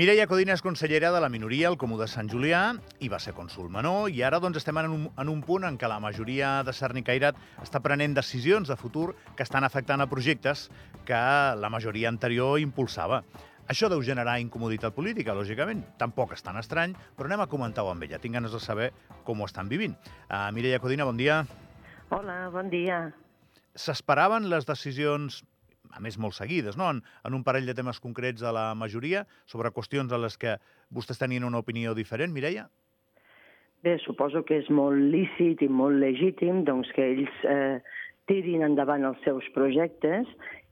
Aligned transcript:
Mireia 0.00 0.24
Codina 0.30 0.54
és 0.54 0.62
consellera 0.64 1.10
de 1.12 1.18
la 1.20 1.28
minoria 1.28 1.66
al 1.68 1.74
Comú 1.76 1.98
de 1.98 2.06
Sant 2.08 2.28
Julià 2.30 2.60
i 3.04 3.08
va 3.12 3.18
ser 3.20 3.34
cònsul 3.36 3.66
menor 3.74 4.06
i 4.14 4.22
ara 4.24 4.38
doncs, 4.40 4.60
estem 4.60 4.78
en 4.80 4.86
un, 4.94 5.02
en 5.18 5.28
un 5.28 5.42
punt 5.44 5.66
en 5.68 5.74
què 5.76 5.90
la 5.90 5.98
majoria 6.00 6.60
de 6.64 6.72
Cerny 6.72 7.02
Cairat 7.04 7.36
està 7.60 7.82
prenent 7.84 8.14
decisions 8.16 8.70
de 8.70 8.78
futur 8.80 9.10
que 9.34 9.42
estan 9.42 9.66
afectant 9.66 10.00
a 10.00 10.06
projectes 10.08 10.68
que 11.04 11.20
la 11.58 11.72
majoria 11.74 12.08
anterior 12.08 12.56
impulsava. 12.62 13.20
Això 13.66 13.90
deu 13.92 14.00
generar 14.00 14.38
incomoditat 14.40 14.96
política, 14.96 15.36
lògicament. 15.36 15.84
Tampoc 16.00 16.32
és 16.38 16.46
tan 16.46 16.56
estrany, 16.62 16.96
però 17.18 17.28
anem 17.28 17.44
a 17.44 17.50
comentar-ho 17.50 17.92
amb 17.92 18.06
ella. 18.06 18.22
Tinc 18.22 18.38
ganes 18.38 18.56
de 18.56 18.62
saber 18.62 18.92
com 19.26 19.42
ho 19.42 19.50
estan 19.50 19.68
vivint. 19.68 19.98
Uh, 20.30 20.48
Mireia 20.56 20.80
Codina, 20.80 21.04
bon 21.04 21.20
dia. 21.20 21.42
Hola, 22.08 22.44
bon 22.54 22.72
dia. 22.72 23.10
S'esperaven 23.74 24.48
les 24.50 24.64
decisions 24.70 25.42
a 25.92 26.00
més 26.00 26.18
molt 26.18 26.36
seguides, 26.36 26.76
no? 26.78 26.90
en, 26.90 27.02
en 27.26 27.34
un 27.34 27.44
parell 27.46 27.66
de 27.66 27.74
temes 27.74 28.00
concrets 28.00 28.42
de 28.42 28.52
la 28.54 28.70
majoria, 28.74 29.24
sobre 29.46 29.72
qüestions 29.74 30.12
a 30.12 30.20
les 30.20 30.38
que 30.40 30.56
vostès 30.90 31.18
tenien 31.18 31.46
una 31.46 31.62
opinió 31.62 31.94
diferent, 31.94 32.32
Mireia? 32.34 32.68
Bé, 33.82 33.96
suposo 34.04 34.44
que 34.44 34.58
és 34.60 34.68
molt 34.68 35.00
lícit 35.12 35.62
i 35.64 35.68
molt 35.72 35.96
legítim 36.02 36.64
doncs, 36.68 36.90
que 36.92 37.06
ells 37.14 37.44
eh, 37.48 37.80
tirin 38.28 38.66
endavant 38.66 39.06
els 39.08 39.22
seus 39.24 39.46
projectes 39.54 40.28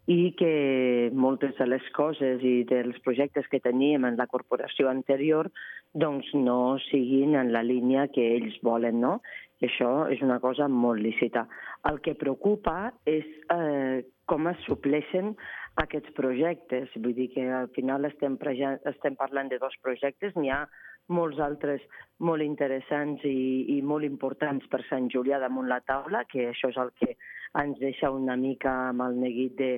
i 0.09 0.33
que 0.37 1.11
moltes 1.13 1.57
de 1.59 1.67
les 1.69 1.85
coses 1.97 2.45
i 2.45 2.63
dels 2.69 2.97
projectes 3.05 3.49
que 3.53 3.61
teníem 3.65 4.07
en 4.09 4.17
la 4.17 4.29
corporació 4.29 4.89
anterior 4.89 5.51
doncs 5.93 6.31
no 6.37 6.79
siguin 6.89 7.37
en 7.37 7.53
la 7.53 7.65
línia 7.65 8.07
que 8.13 8.25
ells 8.37 8.57
volen, 8.65 9.01
no? 9.05 9.19
I 9.59 9.67
això 9.67 9.93
és 10.13 10.21
una 10.23 10.39
cosa 10.39 10.69
molt 10.71 11.03
lícita. 11.03 11.47
El 11.91 11.99
que 12.05 12.15
preocupa 12.19 12.93
és 13.07 13.27
eh, 13.55 14.05
com 14.31 14.47
es 14.51 14.61
supleixen 14.67 15.33
aquests 15.83 16.15
projectes. 16.15 16.93
Vull 16.97 17.17
dir 17.17 17.31
que 17.35 17.49
al 17.63 17.71
final 17.75 18.07
estem, 18.07 18.39
estem 18.93 19.17
parlant 19.19 19.51
de 19.51 19.59
dos 19.63 19.75
projectes, 19.83 20.37
n'hi 20.37 20.53
ha 20.55 20.63
molts 21.09 21.39
altres 21.41 21.83
molt 22.21 22.45
interessants 22.45 23.25
i, 23.25 23.79
i 23.79 23.79
molt 23.83 24.05
importants 24.05 24.67
per 24.71 24.83
Sant 24.89 25.09
Julià 25.13 25.39
damunt 25.41 25.71
la 25.71 25.81
taula, 25.81 26.25
que 26.29 26.51
això 26.51 26.71
és 26.73 26.79
el 26.81 26.93
que 27.01 27.15
ens 27.59 27.81
deixa 27.81 28.13
una 28.13 28.37
mica 28.37 28.75
amb 28.91 29.07
el 29.07 29.17
neguit 29.23 29.57
de 29.57 29.73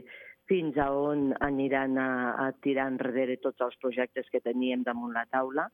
fins 0.50 0.76
a 0.82 0.88
on 0.90 1.30
aniran 1.46 1.94
a, 2.02 2.10
a 2.42 2.50
tirar 2.64 2.88
enrere 2.90 3.38
tots 3.38 3.62
els 3.62 3.76
projectes 3.82 4.26
que 4.32 4.42
teníem 4.42 4.82
damunt 4.82 5.14
la 5.14 5.28
taula, 5.30 5.68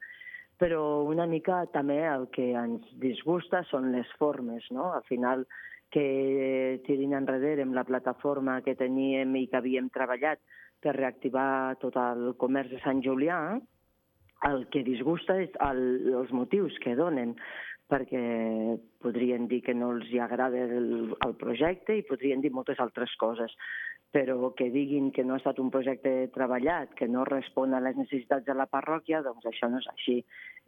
però 0.61 1.05
una 1.05 1.27
mica 1.29 1.65
també 1.73 1.99
el 2.09 2.29
que 2.33 2.51
ens 2.57 2.85
disgusta 3.03 3.63
són 3.71 3.91
les 3.93 4.09
formes, 4.21 4.65
no? 4.73 4.91
Al 4.97 5.05
final, 5.09 5.45
que 5.93 6.81
tirin 6.87 7.15
enrere 7.15 7.63
amb 7.63 7.77
la 7.77 7.85
plataforma 7.85 8.61
que 8.65 8.75
teníem 8.75 9.37
i 9.37 9.47
que 9.51 9.61
havíem 9.61 9.91
treballat 9.95 10.41
per 10.83 10.97
reactivar 10.97 11.77
tot 11.83 11.97
el 12.01 12.33
comerç 12.41 12.75
de 12.75 12.81
Sant 12.83 13.03
Julià, 13.05 13.39
el 14.49 14.67
que 14.73 14.85
disgusta 14.85 15.39
és 15.41 15.55
el, 15.65 15.81
els 16.21 16.33
motius 16.37 16.77
que 16.83 16.97
donen, 16.99 17.35
perquè 17.87 18.21
podrien 19.03 19.47
dir 19.49 19.63
que 19.63 19.75
no 19.75 19.93
els 19.95 20.09
hi 20.11 20.19
agrada 20.21 20.65
el, 20.67 21.15
el 21.15 21.35
projecte 21.39 21.95
i 21.95 22.05
podrien 22.07 22.43
dir 22.43 22.51
moltes 22.53 22.81
altres 22.83 23.15
coses, 23.21 23.55
però 24.17 24.55
que 24.57 24.71
diguin 24.73 25.11
que 25.13 25.23
no 25.29 25.35
ha 25.35 25.41
estat 25.43 25.59
un 25.61 25.69
projecte 25.69 26.11
treballat, 26.33 26.95
que 26.97 27.05
no 27.05 27.27
respon 27.29 27.75
a 27.77 27.83
les 27.85 27.99
necessitats 28.01 28.47
de 28.47 28.55
la 28.57 28.65
parròquia, 28.65 29.21
doncs 29.27 29.45
això 29.51 29.69
no 29.69 29.83
és 29.83 29.89
així. 29.93 30.15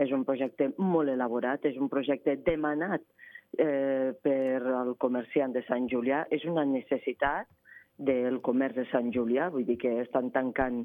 És 0.05 0.13
un 0.13 0.27
projecte 0.29 0.69
molt 0.77 1.09
elaborat, 1.09 1.65
és 1.65 1.79
un 1.81 1.89
projecte 1.89 2.35
demanat 2.45 3.07
eh, 3.57 4.13
per 4.21 4.75
al 4.83 4.93
comerciant 5.01 5.57
de 5.57 5.63
Sant 5.65 5.89
Julià 5.89 6.27
és 6.35 6.45
una 6.45 6.67
necessitat 6.69 7.49
del 7.99 8.39
comerç 8.47 8.77
de 8.79 8.85
Sant 8.93 9.11
Julià, 9.15 9.49
vull 9.51 9.67
dir 9.67 9.77
que 9.83 9.91
estan 10.05 10.31
tancant 10.35 10.85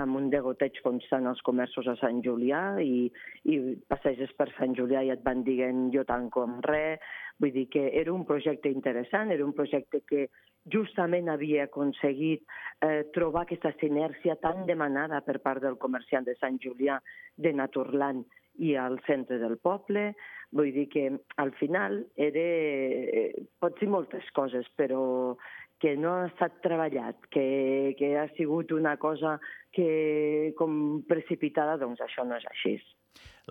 amb 0.00 0.16
un 0.16 0.30
degoteig 0.32 0.80
constant 0.84 1.28
els 1.28 1.42
comerços 1.44 1.86
a 1.90 1.96
Sant 2.00 2.22
Julià 2.24 2.80
i, 2.80 3.10
i 3.44 3.58
passeges 3.88 4.32
per 4.38 4.48
Sant 4.56 4.72
Julià 4.78 5.04
i 5.04 5.12
et 5.12 5.22
van 5.26 5.44
dient 5.44 5.90
jo 5.94 6.06
tanco 6.08 6.46
amb 6.46 6.64
res, 6.64 7.04
vull 7.40 7.52
dir 7.52 7.66
que 7.68 7.90
era 8.00 8.12
un 8.14 8.24
projecte 8.24 8.72
interessant, 8.72 9.30
era 9.30 9.44
un 9.44 9.52
projecte 9.52 10.00
que 10.08 10.28
justament 10.72 11.28
havia 11.28 11.66
aconseguit 11.68 12.44
eh, 12.80 13.04
trobar 13.12 13.44
aquesta 13.44 13.74
sinergia 13.80 14.38
tan 14.40 14.64
demanada 14.66 15.20
per 15.26 15.40
part 15.44 15.62
del 15.62 15.76
comerciant 15.76 16.24
de 16.24 16.36
Sant 16.40 16.56
Julià 16.62 16.96
de 17.36 17.52
Naturland 17.52 18.24
i 18.62 18.76
al 18.78 19.00
centre 19.06 19.38
del 19.42 19.58
poble. 19.58 20.12
Vull 20.54 20.70
dir 20.72 20.86
que 20.88 21.08
al 21.42 21.50
final 21.58 22.04
era, 22.14 22.40
eh, 22.40 23.44
pot 23.58 23.78
ser 23.80 23.88
moltes 23.90 24.28
coses, 24.32 24.68
però 24.78 25.34
que 25.84 25.98
no 26.00 26.14
ha 26.16 26.28
estat 26.30 26.62
treballat, 26.64 27.26
que, 27.28 27.92
que 27.98 28.14
ha 28.16 28.24
sigut 28.38 28.70
una 28.72 28.94
cosa 28.96 29.34
que 29.68 30.54
com 30.56 31.02
precipitada, 31.04 31.74
doncs 31.76 32.00
això 32.00 32.24
no 32.24 32.38
és 32.38 32.46
així. 32.48 32.78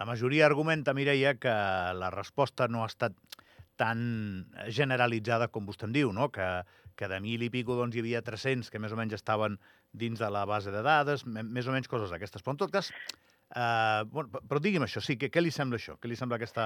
La 0.02 0.08
majoria 0.10 0.48
argumenta, 0.48 0.96
Mireia, 0.98 1.36
que 1.38 1.54
la 1.94 2.10
resposta 2.10 2.66
no 2.74 2.82
ha 2.82 2.90
estat 2.90 3.14
tan 3.78 4.02
generalitzada 4.74 5.52
com 5.54 5.70
vostè 5.70 5.86
em 5.86 5.94
diu, 5.94 6.10
no? 6.10 6.32
que, 6.34 6.48
que 6.98 7.12
de 7.12 7.22
mil 7.22 7.46
i 7.46 7.52
pico 7.54 7.78
doncs, 7.78 7.94
hi 7.94 8.02
havia 8.02 8.24
300 8.26 8.74
que 8.74 8.82
més 8.82 8.98
o 8.98 8.98
menys 8.98 9.14
estaven 9.20 9.60
dins 9.94 10.18
de 10.18 10.32
la 10.34 10.48
base 10.50 10.74
de 10.74 10.82
dades, 10.82 11.28
més 11.30 11.70
o 11.70 11.78
menys 11.78 11.92
coses 11.92 12.10
d'aquestes. 12.10 12.42
Però 12.42 12.58
en 12.58 12.64
tot 12.66 12.74
cas, 12.74 12.90
Uh, 13.54 14.02
bueno, 14.10 14.40
però 14.50 14.58
digui'm 14.58 14.82
això, 14.82 15.02
sí, 15.06 15.14
què, 15.14 15.28
què 15.30 15.42
li 15.44 15.52
sembla 15.54 15.78
això? 15.78 15.94
Què 16.02 16.10
li 16.10 16.16
sembla 16.18 16.40
aquesta 16.40 16.64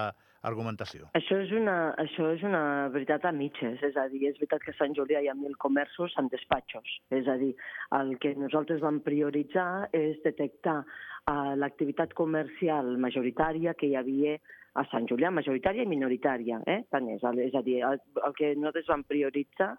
argumentació? 0.48 1.10
Això 1.20 1.36
és, 1.44 1.52
una, 1.52 1.76
això 2.00 2.30
és 2.32 2.46
una 2.48 2.62
veritat 2.94 3.26
a 3.28 3.34
mitges, 3.36 3.82
és 3.84 3.98
a 4.00 4.06
dir, 4.08 4.22
és 4.30 4.38
veritat 4.40 4.64
que 4.64 4.72
a 4.72 4.78
Sant 4.78 4.96
Julià 4.96 5.20
hi 5.20 5.28
ha 5.28 5.36
mil 5.36 5.58
comerços 5.60 6.16
amb 6.22 6.32
despatxos, 6.32 6.94
és 7.12 7.28
a 7.28 7.36
dir, 7.42 7.52
el 8.00 8.16
que 8.24 8.32
nosaltres 8.40 8.80
vam 8.86 9.02
prioritzar 9.04 9.90
és 9.92 10.16
detectar 10.24 10.78
uh, 10.80 11.54
l'activitat 11.60 12.16
comercial 12.16 12.96
majoritària 13.04 13.76
que 13.76 13.92
hi 13.92 14.00
havia 14.00 14.38
a 14.80 14.88
Sant 14.88 15.12
Julià, 15.12 15.34
majoritària 15.34 15.84
i 15.84 15.92
minoritària, 15.92 16.62
eh? 16.72 16.86
tant 16.94 17.12
és, 17.12 17.26
és 17.50 17.58
a 17.58 17.66
dir, 17.68 17.82
el, 17.84 18.00
el 18.24 18.40
que 18.40 18.56
nosaltres 18.56 18.88
vam 18.94 19.04
prioritzar 19.04 19.74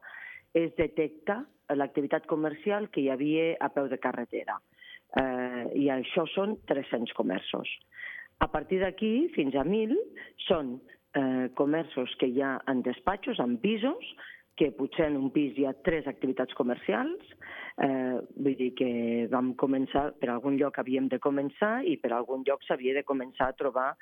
és 0.53 0.77
detectar 0.77 1.41
l'activitat 1.73 2.29
comercial 2.29 2.93
que 2.93 3.01
hi 3.01 3.09
havia 3.13 3.55
a 3.65 3.73
peu 3.73 3.89
de 3.89 3.97
carretera 3.97 4.61
eh, 5.17 5.65
i 5.79 5.89
això 5.93 6.27
són 6.35 6.59
300 6.69 7.15
comerços. 7.17 7.69
A 8.39 8.49
partir 8.53 8.81
d'aquí, 8.83 9.29
fins 9.35 9.57
a 9.57 9.65
1.000, 9.67 9.97
són 10.47 10.77
eh, 11.15 11.49
comerços 11.59 12.15
que 12.21 12.29
hi 12.31 12.43
ha 12.43 12.59
en 12.71 12.83
despatxos, 12.87 13.41
en 13.43 13.57
pisos, 13.63 14.13
que 14.59 14.73
potser 14.75 15.07
en 15.07 15.17
un 15.17 15.31
pis 15.31 15.55
hi 15.57 15.69
ha 15.69 15.75
tres 15.87 16.07
activitats 16.11 16.55
comercials, 16.59 17.35
eh, 17.83 18.19
vull 18.37 18.57
dir 18.59 18.73
que 18.79 18.91
vam 19.31 19.53
començar, 19.61 20.09
per 20.19 20.33
algun 20.33 20.59
lloc 20.59 20.81
havíem 20.83 21.07
de 21.13 21.21
començar 21.23 21.79
i 21.87 21.95
per 22.03 22.11
algun 22.13 22.43
lloc 22.47 22.67
s'havia 22.67 22.97
de 22.99 23.05
començar 23.07 23.53
a 23.53 23.59
trobar 23.59 23.93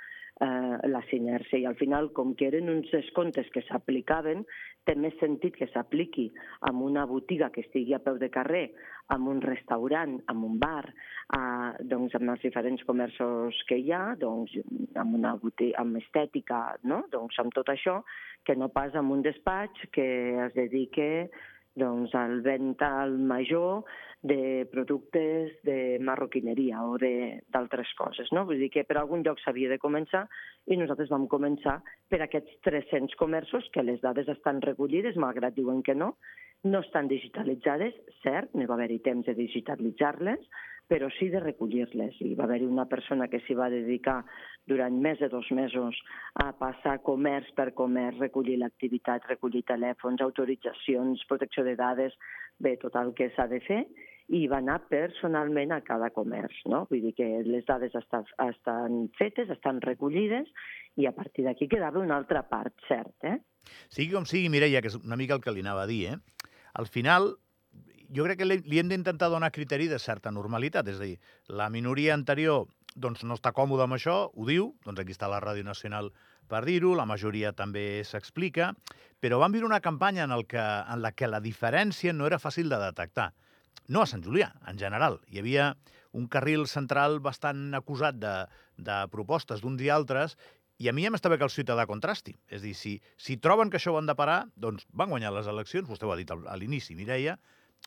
eh, 0.41 0.89
la 0.89 1.03
sinergia. 1.11 1.59
I 1.59 1.67
al 1.67 1.77
final, 1.77 2.11
com 2.17 2.35
que 2.37 2.49
eren 2.51 2.71
uns 2.73 2.91
descomptes 2.93 3.49
que 3.55 3.65
s'aplicaven, 3.67 4.45
té 4.87 4.95
més 4.95 5.17
sentit 5.21 5.57
que 5.59 5.69
s'apliqui 5.73 6.29
amb 6.69 6.85
una 6.87 7.07
botiga 7.11 7.51
que 7.55 7.65
estigui 7.65 7.97
a 7.97 8.03
peu 8.03 8.21
de 8.23 8.31
carrer, 8.31 8.69
amb 9.15 9.31
un 9.31 9.41
restaurant, 9.43 10.17
amb 10.31 10.47
un 10.47 10.61
bar, 10.63 10.85
eh, 10.87 11.73
doncs 11.91 12.15
amb 12.19 12.35
els 12.35 12.47
diferents 12.47 12.85
comerços 12.87 13.59
que 13.69 13.81
hi 13.81 13.93
ha, 13.93 14.15
doncs 14.21 14.55
amb 14.95 15.19
una 15.19 15.35
botiga, 15.43 15.81
amb 15.83 15.99
estètica, 16.03 16.63
no? 16.85 17.05
doncs 17.13 17.39
amb 17.43 17.55
tot 17.55 17.73
això, 17.73 18.01
que 18.47 18.55
no 18.55 18.71
pas 18.71 18.95
amb 18.95 19.11
un 19.13 19.25
despatx 19.27 19.91
que 19.93 20.07
es 20.47 20.55
dedique 20.55 21.29
doncs, 21.77 22.15
al 22.15 22.41
venda 22.43 22.91
al 23.03 23.17
major 23.19 23.85
de 24.27 24.67
productes 24.73 25.53
de 25.63 25.99
marroquineria 26.03 26.83
o 26.83 26.97
d'altres 26.99 27.93
coses. 27.99 28.33
No? 28.33 28.47
Vull 28.49 28.65
dir 28.65 28.71
que 28.75 28.85
per 28.89 28.99
algun 28.99 29.23
lloc 29.23 29.39
s'havia 29.43 29.71
de 29.71 29.79
començar 29.83 30.25
i 30.67 30.79
nosaltres 30.81 31.13
vam 31.13 31.29
començar 31.31 31.79
per 32.11 32.23
aquests 32.25 32.59
300 32.67 33.15
comerços 33.21 33.69
que 33.73 33.85
les 33.87 34.01
dades 34.03 34.29
estan 34.33 34.63
recollides, 34.65 35.21
malgrat 35.21 35.55
diuen 35.55 35.83
que 35.87 35.95
no, 35.95 36.17
no 36.65 36.81
estan 36.83 37.09
digitalitzades, 37.13 37.95
cert, 38.25 38.55
no 38.55 38.67
va 38.67 38.75
haver-hi 38.75 38.99
temps 39.05 39.29
de 39.29 39.37
digitalitzar-les, 39.39 40.43
però 40.87 41.09
sí 41.19 41.29
de 41.33 41.41
recollir-les. 41.43 42.19
I 42.23 42.35
va 42.39 42.47
haver-hi 42.47 42.67
una 42.71 42.87
persona 42.91 43.29
que 43.29 43.41
s'hi 43.45 43.57
va 43.59 43.71
dedicar 43.73 44.21
durant 44.71 44.99
més 45.03 45.19
de 45.23 45.29
dos 45.31 45.49
mesos 45.55 45.99
a 46.43 46.51
passar 46.59 46.99
comerç 47.07 47.53
per 47.59 47.73
comerç, 47.79 48.19
recollir 48.23 48.59
l'activitat, 48.61 49.27
recollir 49.31 49.65
telèfons, 49.67 50.23
autoritzacions, 50.23 51.25
protecció 51.31 51.65
de 51.67 51.77
dades, 51.79 52.15
bé, 52.59 52.77
tot 52.83 52.97
el 52.99 53.15
que 53.15 53.31
s'ha 53.35 53.49
de 53.51 53.61
fer, 53.67 53.83
i 54.35 54.47
va 54.51 54.59
anar 54.59 54.81
personalment 54.91 55.73
a 55.75 55.83
cada 55.87 56.11
comerç. 56.15 56.65
No? 56.71 56.85
Vull 56.91 57.05
dir 57.05 57.15
que 57.19 57.29
les 57.47 57.67
dades 57.67 57.95
estan, 57.95 58.27
estan 58.49 59.07
fetes, 59.19 59.51
estan 59.55 59.83
recollides, 59.85 60.51
i 60.97 61.07
a 61.07 61.15
partir 61.15 61.47
d'aquí 61.47 61.69
quedava 61.71 62.03
una 62.03 62.17
altra 62.19 62.43
part, 62.49 62.75
cert, 62.89 63.15
eh? 63.23 63.39
Sigui 63.91 64.15
com 64.15 64.27
sigui, 64.27 64.51
Mireia, 64.51 64.81
que 64.83 64.91
és 64.93 64.99
una 64.99 65.19
mica 65.19 65.37
el 65.37 65.43
que 65.45 65.55
li 65.55 65.63
anava 65.63 65.85
a 65.85 65.91
dir, 65.91 66.15
eh? 66.15 66.51
Al 66.77 66.87
final, 66.91 67.35
jo 68.15 68.25
crec 68.27 68.41
que 68.41 68.49
li 68.49 68.81
hem 68.81 68.89
d'intentar 68.91 69.31
donar 69.33 69.53
criteri 69.55 69.89
de 69.89 69.99
certa 69.99 70.31
normalitat, 70.31 70.89
és 70.89 71.01
a 71.01 71.07
dir, 71.07 71.19
la 71.49 71.71
minoria 71.71 72.15
anterior 72.15 72.67
doncs, 72.97 73.25
no 73.29 73.37
està 73.37 73.53
còmode 73.53 73.85
amb 73.85 73.97
això, 73.99 74.17
ho 74.33 74.47
diu, 74.49 74.71
doncs 74.87 75.03
aquí 75.03 75.13
està 75.13 75.29
la 75.29 75.41
Ràdio 75.43 75.67
Nacional 75.67 76.11
per 76.49 76.63
dir-ho, 76.65 76.95
la 76.95 77.07
majoria 77.09 77.53
també 77.57 78.05
s'explica, 78.07 78.71
però 79.21 79.41
vam 79.43 79.55
viure 79.55 79.69
una 79.69 79.83
campanya 79.83 80.25
en, 80.25 80.35
el 80.37 80.47
que, 80.47 80.63
en 80.63 81.03
la 81.03 81.13
que 81.13 81.29
la 81.29 81.43
diferència 81.43 82.15
no 82.15 82.27
era 82.29 82.41
fàcil 82.43 82.71
de 82.71 82.79
detectar. 82.81 83.33
No 83.93 84.03
a 84.03 84.11
Sant 84.11 84.23
Julià, 84.25 84.53
en 84.71 84.79
general. 84.79 85.21
Hi 85.31 85.43
havia 85.43 85.73
un 86.17 86.29
carril 86.33 86.65
central 86.71 87.19
bastant 87.21 87.75
acusat 87.77 88.17
de, 88.23 88.37
de 88.79 89.01
propostes 89.13 89.61
d'uns 89.63 89.83
i 89.83 89.91
altres, 89.93 90.37
i 90.79 90.91
a 90.91 90.93
mi 90.93 91.07
em 91.09 91.17
està 91.17 91.31
bé 91.33 91.39
que 91.41 91.47
el 91.47 91.53
ciutadà 91.53 91.87
contrasti. 91.89 92.37
És 92.49 92.61
a 92.61 92.65
dir, 92.65 92.75
si, 92.79 92.97
si 93.17 93.39
troben 93.43 93.71
que 93.73 93.81
això 93.81 93.95
ho 93.95 94.01
han 94.01 94.09
de 94.09 94.17
parar, 94.17 94.45
doncs 94.57 94.87
van 94.93 95.13
guanyar 95.13 95.33
les 95.35 95.49
eleccions, 95.51 95.89
vostè 95.89 96.07
ho 96.07 96.13
ha 96.13 96.19
dit 96.21 96.31
a 96.31 96.57
l'inici, 96.61 96.97
Mireia, 96.99 97.39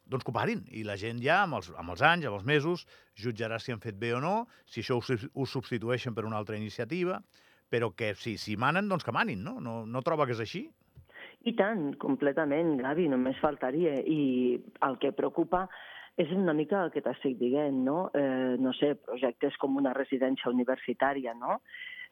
doncs 0.06 0.26
que 0.26 0.32
ho 0.32 0.36
parin. 0.36 0.64
I 0.72 0.86
la 0.88 0.98
gent 1.02 1.22
ja, 1.24 1.44
amb 1.44 1.60
els, 1.60 1.70
amb 1.78 1.96
els 1.96 2.02
anys, 2.06 2.30
amb 2.30 2.40
els 2.40 2.48
mesos, 2.48 2.86
jutjarà 3.20 3.60
si 3.60 3.74
han 3.74 3.84
fet 3.84 4.00
bé 4.00 4.14
o 4.18 4.24
no, 4.24 4.48
si 4.66 4.84
això 4.84 5.00
ho, 5.00 5.20
ho 5.34 5.46
substitueixen 5.46 6.16
per 6.16 6.26
una 6.26 6.38
altra 6.38 6.58
iniciativa, 6.58 7.20
però 7.70 7.92
que 7.96 8.16
si, 8.18 8.38
si 8.42 8.58
manen, 8.58 8.90
doncs 8.90 9.06
que 9.06 9.14
manin, 9.14 9.44
no? 9.46 9.60
No, 9.62 9.84
no 9.86 10.06
troba 10.06 10.26
que 10.26 10.38
és 10.38 10.44
així? 10.46 10.66
I 11.48 11.54
tant, 11.56 11.94
completament, 12.02 12.74
Gavi, 12.82 13.08
només 13.12 13.40
faltaria. 13.40 14.00
I 14.04 14.58
el 14.88 14.98
que 15.00 15.14
preocupa 15.16 15.68
és 16.20 16.32
una 16.36 16.56
mica 16.58 16.82
el 16.84 16.92
que 16.92 17.04
t'estic 17.06 17.38
dient, 17.40 17.78
no? 17.86 18.10
Eh, 18.18 18.58
no 18.60 18.74
sé, 18.76 18.96
projectes 19.06 19.56
com 19.62 19.78
una 19.80 19.94
residència 19.96 20.52
universitària, 20.52 21.36
no? 21.38 21.62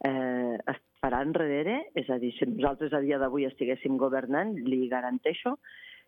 Eh, 0.08 0.56
es 0.72 0.80
farà 1.02 1.24
enrere, 1.26 1.82
és 1.98 2.08
a 2.14 2.20
dir, 2.22 2.32
si 2.38 2.48
nosaltres 2.48 2.94
a 2.94 3.02
dia 3.04 3.20
d'avui 3.20 3.48
estiguéssim 3.50 3.98
governant, 4.00 4.54
li 4.70 4.86
garanteixo 4.88 5.58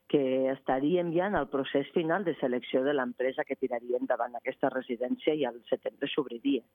que 0.10 0.50
estaríem 0.52 1.14
ja 1.14 1.28
en 1.30 1.38
el 1.38 1.48
procés 1.54 1.88
final 1.94 2.26
de 2.26 2.34
selecció 2.42 2.82
de 2.84 2.96
l'empresa 2.98 3.46
que 3.46 3.56
tiraria 3.56 4.00
endavant 4.02 4.36
aquesta 4.36 4.72
residència 4.74 5.36
i 5.38 5.46
al 5.46 5.62
setembre 5.70 6.10
s'obriria. 6.10 6.66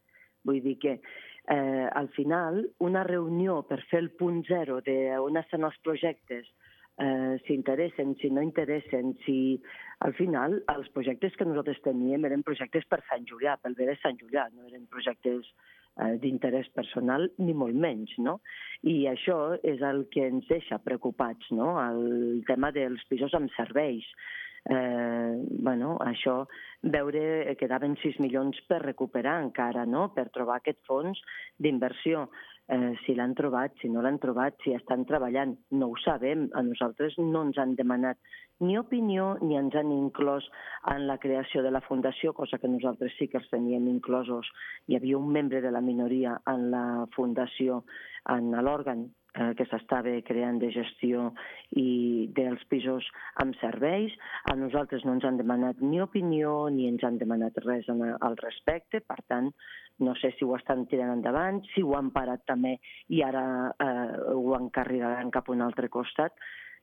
Vull 0.47 0.61
dir 0.63 0.77
que 0.79 0.93
eh, 0.95 1.89
al 2.01 2.09
final 2.15 2.63
una 2.79 3.03
reunió 3.05 3.63
per 3.69 3.81
fer 3.91 4.05
el 4.05 4.13
punt 4.21 4.45
zero 4.47 4.79
d'on 4.87 5.41
estan 5.41 5.67
els 5.67 5.81
projectes, 5.83 6.47
eh, 7.03 7.37
si 7.47 7.55
interessen, 7.59 8.15
si 8.23 8.31
no 8.31 8.43
interessen, 8.43 9.17
si... 9.27 9.61
Al 10.05 10.13
final, 10.19 10.59
els 10.69 10.89
projectes 10.93 11.35
que 11.39 11.47
nosaltres 11.49 11.81
teníem 11.85 12.27
eren 12.29 12.43
projectes 12.45 12.85
per 12.91 13.01
Sant 13.09 13.25
Julià, 13.31 13.55
pel 13.63 13.77
bé 13.79 13.87
de 13.89 13.95
Sant 14.03 14.19
Julià, 14.21 14.51
no 14.53 14.67
eren 14.69 14.85
projectes 14.93 15.49
d'interès 16.23 16.69
personal, 16.75 17.29
ni 17.39 17.55
molt 17.55 17.77
menys, 17.79 18.15
no? 18.19 18.41
I 18.83 19.07
això 19.11 19.55
és 19.63 19.83
el 19.83 20.05
que 20.11 20.27
ens 20.27 20.49
deixa 20.51 20.81
preocupats, 20.83 21.51
no? 21.55 21.75
El 21.81 22.43
tema 22.49 22.73
dels 22.75 23.05
pisos 23.11 23.35
amb 23.39 23.53
serveis. 23.57 24.09
Eh, 24.65 25.45
bueno, 25.61 25.99
això, 26.01 26.47
veure, 26.97 27.55
quedaven 27.61 27.99
6 28.01 28.19
milions 28.25 28.61
per 28.69 28.81
recuperar 28.85 29.41
encara, 29.43 29.85
no?, 29.85 30.09
per 30.17 30.31
trobar 30.33 30.61
aquest 30.61 30.81
fons 30.89 31.21
d'inversió 31.61 32.29
eh, 32.69 32.95
si 33.05 33.15
l'han 33.15 33.35
trobat, 33.37 33.75
si 33.81 33.91
no 33.93 34.03
l'han 34.03 34.19
trobat, 34.23 34.57
si 34.65 34.73
estan 34.77 35.05
treballant. 35.09 35.55
No 35.77 35.91
ho 35.93 35.99
sabem. 36.01 36.49
A 36.57 36.63
nosaltres 36.65 37.19
no 37.21 37.45
ens 37.49 37.61
han 37.61 37.75
demanat 37.77 38.19
ni 38.65 38.79
opinió 38.79 39.35
ni 39.43 39.59
ens 39.59 39.75
han 39.77 39.91
inclòs 39.93 40.47
en 40.93 41.07
la 41.09 41.19
creació 41.19 41.63
de 41.63 41.73
la 41.75 41.83
Fundació, 41.85 42.33
cosa 42.33 42.59
que 42.59 42.71
nosaltres 42.71 43.17
sí 43.19 43.29
que 43.29 43.41
els 43.43 43.51
teníem 43.53 43.89
inclosos. 43.91 44.49
Hi 44.89 44.97
havia 44.97 45.19
un 45.19 45.29
membre 45.33 45.61
de 45.61 45.75
la 45.75 45.85
minoria 45.85 46.39
en 46.51 46.71
la 46.73 46.87
Fundació, 47.17 47.83
en 48.31 48.55
l'òrgan 48.65 49.09
eh, 49.35 49.53
que 49.59 49.67
s'estava 49.71 50.15
creant 50.27 50.61
de 50.63 50.71
gestió 50.75 51.29
i 51.81 52.31
dels 52.37 52.63
pisos 52.71 53.07
amb 53.43 53.57
serveis. 53.61 54.15
A 54.51 54.57
nosaltres 54.59 55.05
no 55.05 55.17
ens 55.17 55.27
han 55.29 55.41
demanat 55.41 55.83
ni 55.83 56.01
opinió 56.03 56.69
ni 56.71 56.89
ens 56.91 57.05
han 57.05 57.19
demanat 57.19 57.59
res 57.67 57.89
al 57.91 58.39
respecte, 58.43 59.01
per 59.01 59.21
tant, 59.29 59.51
no 59.99 60.15
sé 60.19 60.33
si 60.39 60.45
ho 60.47 60.55
estan 60.57 60.87
tirant 60.91 61.13
endavant, 61.15 61.63
si 61.75 61.83
ho 61.83 61.95
han 61.99 62.11
parat 62.15 62.43
també 62.47 62.77
i 63.09 63.23
ara 63.23 63.45
eh, 63.71 64.35
ho 64.35 64.55
encarregaran 64.59 65.31
cap 65.35 65.49
a 65.49 65.55
un 65.55 65.63
altre 65.67 65.91
costat. 65.91 66.35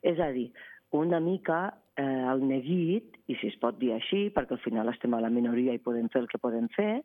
És 0.01 0.19
a 0.19 0.31
dir, 0.33 0.49
una 0.97 1.19
mica 1.19 1.67
eh, 1.95 2.23
el 2.33 2.43
neguit, 2.47 3.19
i 3.27 3.37
si 3.39 3.51
es 3.51 3.57
pot 3.61 3.77
dir 3.79 3.93
així, 3.95 4.29
perquè 4.35 4.57
al 4.57 4.63
final 4.63 4.91
estem 4.91 5.13
a 5.15 5.21
la 5.23 5.31
minoria 5.31 5.75
i 5.75 5.83
podem 5.83 6.09
fer 6.11 6.23
el 6.23 6.31
que 6.31 6.41
podem 6.41 6.67
fer, 6.75 7.03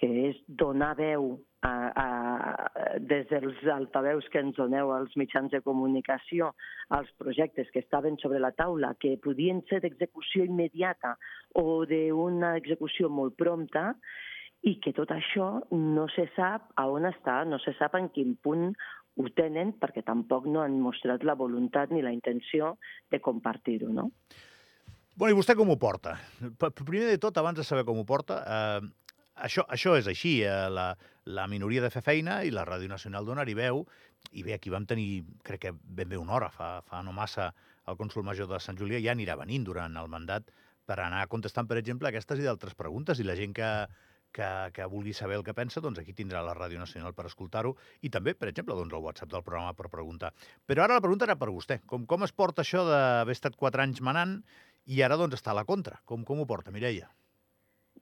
que 0.00 0.08
és 0.28 0.38
donar 0.48 0.94
veu 0.98 1.36
a, 1.64 1.72
a, 2.02 2.98
des 3.00 3.24
dels 3.30 3.62
altaveus 3.72 4.26
que 4.32 4.42
ens 4.42 4.56
doneu 4.58 4.92
als 4.92 5.14
mitjans 5.16 5.52
de 5.54 5.62
comunicació 5.64 6.52
als 6.92 7.10
projectes 7.20 7.70
que 7.72 7.80
estaven 7.84 8.18
sobre 8.20 8.42
la 8.42 8.52
taula, 8.52 8.94
que 9.00 9.16
podien 9.22 9.62
ser 9.70 9.80
d'execució 9.84 10.44
immediata 10.44 11.14
o 11.54 11.84
d'una 11.88 12.56
execució 12.60 13.08
molt 13.08 13.38
prompta, 13.40 13.94
i 14.64 14.78
que 14.80 14.94
tot 14.96 15.10
això 15.12 15.48
no 15.76 16.06
se 16.12 16.24
sap 16.36 16.70
a 16.80 16.86
on 16.88 17.04
està, 17.08 17.42
no 17.44 17.58
se 17.60 17.74
sap 17.78 17.98
en 17.98 18.08
quin 18.14 18.32
punt 18.40 18.72
ho 19.20 19.28
tenen, 19.36 19.74
perquè 19.78 20.02
tampoc 20.02 20.48
no 20.50 20.62
han 20.64 20.80
mostrat 20.82 21.22
la 21.22 21.36
voluntat 21.38 21.92
ni 21.92 22.02
la 22.02 22.12
intenció 22.14 22.74
de 23.12 23.20
compartir-ho, 23.22 23.92
no? 23.92 24.08
Bueno, 25.14 25.30
i 25.30 25.38
vostè 25.38 25.54
com 25.54 25.70
ho 25.70 25.76
porta? 25.78 26.16
Primer 26.80 27.12
de 27.12 27.20
tot, 27.22 27.36
abans 27.38 27.60
de 27.60 27.66
saber 27.66 27.84
com 27.86 28.00
ho 28.00 28.06
porta, 28.08 28.40
eh, 28.42 29.03
això, 29.36 29.64
això 29.68 29.94
és 29.98 30.08
així, 30.10 30.40
eh, 30.42 30.68
la, 30.70 30.92
la 31.24 31.46
minoria 31.50 31.82
de 31.82 31.90
fer 31.90 32.02
feina 32.02 32.42
i 32.44 32.52
la 32.54 32.64
Ràdio 32.68 32.88
Nacional 32.88 33.26
donar-hi 33.26 33.54
veu, 33.58 33.84
i 34.32 34.42
bé, 34.42 34.54
aquí 34.56 34.72
vam 34.72 34.86
tenir, 34.86 35.24
crec 35.44 35.66
que 35.66 35.72
ben 35.72 36.08
bé 36.08 36.18
una 36.20 36.36
hora, 36.38 36.50
fa, 36.50 36.80
fa 36.86 37.02
no 37.02 37.12
massa, 37.12 37.52
el 37.88 37.98
cònsul 38.00 38.24
major 38.24 38.48
de 38.48 38.60
Sant 38.60 38.78
Julià 38.80 39.02
ja 39.04 39.12
anirà 39.12 39.36
venint 39.36 39.64
durant 39.66 39.96
el 40.00 40.08
mandat 40.08 40.50
per 40.88 40.98
anar 41.00 41.26
contestant, 41.32 41.68
per 41.68 41.78
exemple, 41.80 42.08
aquestes 42.08 42.40
i 42.40 42.46
d'altres 42.46 42.76
preguntes, 42.76 43.20
i 43.20 43.26
la 43.26 43.36
gent 43.36 43.54
que, 43.56 43.70
que, 44.36 44.48
que 44.76 44.88
vulgui 44.90 45.14
saber 45.16 45.38
el 45.38 45.44
que 45.46 45.56
pensa, 45.56 45.80
doncs 45.84 46.00
aquí 46.02 46.12
tindrà 46.16 46.42
la 46.44 46.56
Ràdio 46.56 46.80
Nacional 46.82 47.14
per 47.16 47.26
escoltar-ho 47.30 47.74
i 48.02 48.12
també, 48.12 48.34
per 48.36 48.50
exemple, 48.52 48.76
doncs 48.76 48.92
el 48.92 49.04
WhatsApp 49.04 49.32
del 49.32 49.44
programa 49.46 49.74
per 49.78 49.92
preguntar. 49.92 50.34
Però 50.66 50.84
ara 50.84 50.98
la 50.98 51.04
pregunta 51.04 51.28
era 51.28 51.38
per 51.40 51.50
vostè. 51.52 51.80
Com, 51.88 52.08
com 52.10 52.26
es 52.26 52.36
porta 52.36 52.64
això 52.64 52.84
d'haver 52.88 53.36
estat 53.36 53.56
quatre 53.60 53.84
anys 53.86 54.02
manant 54.04 54.40
i 54.84 55.00
ara 55.02 55.20
doncs 55.20 55.40
està 55.40 55.54
a 55.54 55.60
la 55.60 55.68
contra? 55.68 56.00
Com, 56.04 56.26
com 56.28 56.42
ho 56.42 56.48
porta, 56.48 56.74
Mireia? 56.74 57.08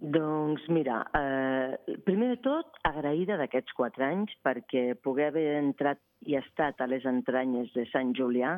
Doncs 0.02 0.64
mira, 0.66 1.04
eh, 1.14 1.96
primer 2.02 2.32
de 2.32 2.38
tot, 2.42 2.74
agraïda 2.82 3.36
d'aquests 3.38 3.70
quatre 3.78 4.02
anys 4.02 4.32
perquè 4.42 4.96
poder 4.98 5.28
haver 5.30 5.60
entrat 5.60 6.00
i 6.26 6.34
estat 6.34 6.80
a 6.82 6.88
les 6.90 7.06
entranyes 7.06 7.70
de 7.76 7.84
Sant 7.92 8.10
Julià 8.18 8.56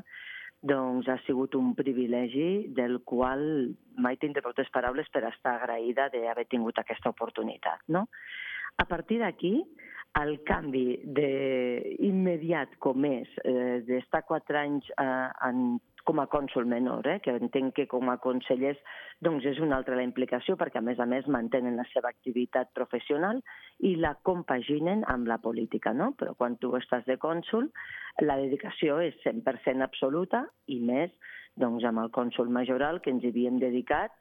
doncs 0.64 1.08
ha 1.12 1.18
sigut 1.26 1.54
un 1.58 1.74
privilegi 1.76 2.72
del 2.72 3.02
qual 3.04 3.44
mai 4.00 4.16
tindré 4.16 4.40
moltes 4.46 4.72
paraules 4.72 5.10
per 5.12 5.26
estar 5.28 5.58
agraïda 5.58 6.08
d'haver 6.14 6.46
tingut 6.48 6.80
aquesta 6.80 7.12
oportunitat. 7.12 7.84
No? 7.92 8.06
A 8.80 8.88
partir 8.88 9.20
d'aquí, 9.20 9.58
el 10.22 10.38
canvi 10.48 11.02
de, 11.04 11.28
immediat 12.08 12.72
com 12.80 13.04
és 13.04 13.28
eh, 13.44 13.82
d'estar 13.84 14.24
quatre 14.24 14.62
anys 14.62 14.88
eh, 14.96 15.28
en 15.44 15.76
com 16.04 16.20
a 16.20 16.26
cònsul 16.30 16.66
menor, 16.68 17.06
eh, 17.08 17.18
que 17.24 17.32
entenc 17.32 17.74
que 17.78 17.86
com 17.90 18.10
a 18.12 18.18
consellers 18.22 18.80
doncs 19.24 19.46
és 19.48 19.60
una 19.64 19.78
altra 19.78 19.96
la 19.96 20.04
implicació 20.06 20.56
perquè 20.60 20.80
a 20.80 20.84
més 20.84 21.00
a 21.00 21.06
més 21.08 21.26
mantenen 21.26 21.78
la 21.80 21.86
seva 21.92 22.10
activitat 22.12 22.72
professional 22.76 23.40
i 23.80 23.94
la 24.00 24.14
compaginen 24.22 25.04
amb 25.08 25.28
la 25.30 25.38
política, 25.38 25.94
no? 25.96 26.12
Però 26.18 26.34
quan 26.36 26.58
tu 26.60 26.74
estàs 26.76 27.06
de 27.08 27.16
cònsul, 27.20 27.70
la 28.22 28.36
dedicació 28.42 29.00
és 29.04 29.16
100% 29.24 29.82
absoluta 29.84 30.44
i 30.66 30.80
més 30.80 31.10
doncs, 31.56 31.84
amb 31.84 32.04
el 32.04 32.12
cònsul 32.12 32.52
majoral 32.52 33.00
que 33.00 33.14
ens 33.14 33.24
hi 33.24 33.32
havíem 33.32 33.58
dedicat 33.62 34.12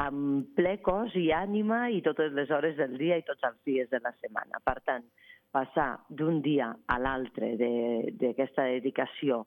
amb 0.00 0.48
ple 0.56 0.76
cos 0.84 1.14
i 1.16 1.30
ànima 1.32 1.86
i 1.90 2.02
totes 2.04 2.34
les 2.36 2.50
hores 2.52 2.76
del 2.76 2.96
dia 3.00 3.16
i 3.16 3.24
tots 3.28 3.44
els 3.48 3.56
dies 3.64 3.88
de 3.90 4.00
la 4.04 4.12
setmana. 4.20 4.60
Per 4.64 4.76
tant, 4.84 5.04
passar 5.52 5.90
d'un 6.08 6.42
dia 6.44 6.72
a 6.86 6.98
l'altre 7.00 7.54
d'aquesta 7.56 8.66
de, 8.66 8.80
dedicació 8.80 9.46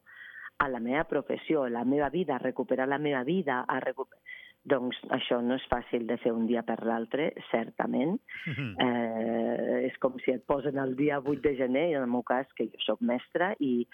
a 0.60 0.68
la 0.68 0.80
meva 0.84 1.06
professió, 1.08 1.64
a 1.64 1.70
la 1.70 1.86
meva 1.86 2.10
vida, 2.10 2.36
a 2.36 2.44
recuperar 2.44 2.88
la 2.88 3.00
meva 3.00 3.24
vida, 3.24 3.64
a 3.68 3.80
recuperar... 3.80 4.22
Doncs 4.70 4.98
això 5.16 5.38
no 5.42 5.56
és 5.56 5.64
fàcil 5.72 6.04
de 6.06 6.18
fer 6.20 6.34
un 6.36 6.44
dia 6.46 6.66
per 6.68 6.82
l'altre, 6.86 7.30
certament. 7.50 8.20
Mm 8.46 8.54
-hmm. 8.54 8.74
eh, 8.86 9.88
és 9.88 9.98
com 10.04 10.20
si 10.20 10.32
et 10.32 10.44
posen 10.46 10.78
el 10.78 10.96
dia 10.98 11.20
8 11.20 11.42
de 11.42 11.56
gener, 11.56 11.96
en 11.96 12.04
el 12.04 12.12
meu 12.12 12.24
cas, 12.24 12.46
que 12.58 12.68
jo 12.68 12.80
sóc 12.80 13.00
mestra, 13.02 13.56
i, 13.60 13.88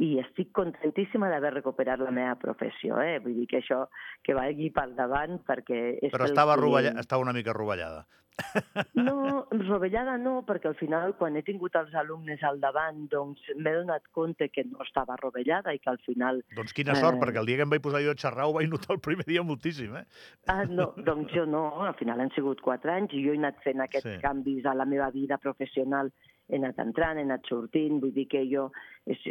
i 0.00 0.16
estic 0.22 0.52
contentíssima 0.56 1.28
d'haver 1.28 1.52
recuperat 1.58 2.00
la 2.00 2.14
meva 2.14 2.36
professió, 2.40 2.96
eh? 3.02 3.18
Vull 3.20 3.36
dir 3.42 3.46
que 3.50 3.60
això 3.60 3.84
que 4.24 4.36
vagi 4.36 4.70
pel 4.72 4.96
davant 4.96 5.42
perquè... 5.44 5.82
És 6.00 6.14
Però 6.14 6.28
estava, 6.28 6.56
rovella... 6.56 6.94
estava 7.02 7.26
una 7.26 7.36
mica 7.36 7.52
rovellada. 7.56 8.06
No, 8.94 9.46
rovellada 9.50 10.16
no, 10.16 10.38
perquè 10.48 10.70
al 10.70 10.76
final, 10.78 11.12
quan 11.18 11.36
he 11.36 11.42
tingut 11.44 11.74
els 11.76 11.92
alumnes 11.98 12.40
al 12.46 12.60
davant, 12.62 13.04
doncs 13.12 13.44
m'he 13.58 13.74
donat 13.76 14.06
compte 14.16 14.48
que 14.52 14.64
no 14.68 14.80
estava 14.84 15.18
rovellada 15.20 15.74
i 15.76 15.80
que 15.82 15.90
al 15.92 16.00
final... 16.06 16.40
Doncs 16.56 16.72
quina 16.76 16.96
sort, 16.96 17.18
eh... 17.18 17.22
perquè 17.24 17.42
el 17.42 17.50
dia 17.50 17.60
que 17.60 17.66
em 17.68 17.74
vaig 17.74 17.84
posar 17.84 18.02
jo 18.04 18.14
a 18.14 18.18
xerrar 18.24 18.48
ho 18.48 18.56
vaig 18.56 18.70
notar 18.72 18.96
el 18.96 19.02
primer 19.04 19.26
dia 19.28 19.44
moltíssim, 19.46 19.96
eh? 20.00 20.04
Ah, 20.52 20.64
no, 20.68 20.92
doncs 20.96 21.32
jo 21.36 21.44
no, 21.48 21.64
al 21.84 21.96
final 22.00 22.24
han 22.24 22.32
sigut 22.36 22.64
quatre 22.64 22.94
anys 22.96 23.12
i 23.12 23.24
jo 23.26 23.36
he 23.36 23.40
anat 23.40 23.60
fent 23.64 23.84
aquests 23.84 24.08
sí. 24.08 24.20
canvis 24.24 24.68
a 24.68 24.76
la 24.78 24.88
meva 24.88 25.10
vida 25.14 25.40
professional 25.42 26.12
he 26.48 26.58
anat 26.58 26.78
entrant, 26.82 27.18
he 27.18 27.26
anat 27.26 27.46
sortint, 27.48 28.00
vull 28.02 28.14
dir 28.14 28.26
que 28.30 28.44
jo 28.50 28.70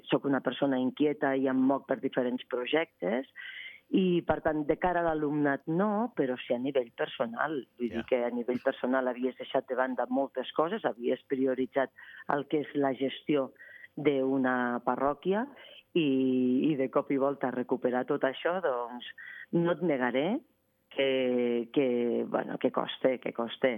sóc 0.10 0.26
una 0.30 0.42
persona 0.46 0.80
inquieta 0.82 1.36
i 1.36 1.50
em 1.52 1.60
moc 1.72 1.88
per 1.90 2.00
diferents 2.04 2.46
projectes, 2.50 3.28
i, 3.92 4.22
per 4.24 4.38
tant, 4.46 4.62
de 4.68 4.78
cara 4.80 5.02
a 5.02 5.10
l'alumnat 5.10 5.66
no, 5.68 6.14
però 6.16 6.38
sí 6.40 6.56
a 6.56 6.60
nivell 6.64 6.94
personal. 6.96 7.58
Vull 7.80 7.90
yeah. 7.90 8.00
dir 8.00 8.06
que 8.08 8.22
a 8.24 8.30
nivell 8.32 8.62
personal 8.64 9.12
havies 9.12 9.36
deixat 9.40 9.68
de 9.68 9.76
banda 9.76 10.08
moltes 10.08 10.52
coses, 10.56 10.86
havies 10.88 11.20
prioritzat 11.28 11.92
el 12.32 12.48
que 12.48 12.64
és 12.64 12.72
la 12.80 12.94
gestió 12.96 13.50
d'una 14.00 14.80
parròquia 14.86 15.44
i, 16.00 16.08
i 16.72 16.76
de 16.80 16.88
cop 16.94 17.12
i 17.12 17.20
volta 17.20 17.52
recuperar 17.52 18.06
tot 18.08 18.24
això, 18.24 18.56
doncs 18.64 19.12
no 19.60 19.76
et 19.76 19.84
negaré 19.84 20.26
que, 20.96 21.68
que, 21.76 22.26
bueno, 22.28 22.58
que 22.64 22.72
costa, 22.72 23.18
que 23.20 23.34
costa. 23.36 23.76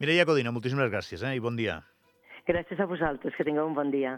Mireia 0.00 0.28
Codina, 0.28 0.52
moltíssimes 0.52 0.92
gràcies 0.92 1.24
eh? 1.24 1.32
i 1.36 1.40
bon 1.40 1.56
dia. 1.56 1.80
Gràcies 2.46 2.78
a 2.78 2.86
vosaltres, 2.86 3.34
que 3.34 3.44
tingueu 3.46 3.66
un 3.66 3.74
bon 3.74 3.88
dia. 3.90 4.12